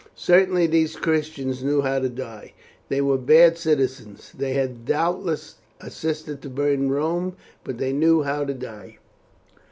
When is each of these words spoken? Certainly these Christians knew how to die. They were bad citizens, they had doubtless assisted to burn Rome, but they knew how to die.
Certainly 0.15 0.65
these 0.65 0.95
Christians 0.95 1.63
knew 1.63 1.81
how 1.81 1.99
to 1.99 2.09
die. 2.09 2.53
They 2.89 3.01
were 3.01 3.19
bad 3.19 3.59
citizens, 3.59 4.31
they 4.35 4.53
had 4.53 4.83
doubtless 4.83 5.57
assisted 5.79 6.41
to 6.41 6.49
burn 6.49 6.89
Rome, 6.89 7.35
but 7.63 7.77
they 7.77 7.93
knew 7.93 8.23
how 8.23 8.43
to 8.45 8.53
die. 8.55 8.97